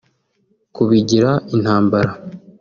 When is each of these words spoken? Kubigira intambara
Kubigira 0.75 1.31
intambara 1.55 2.11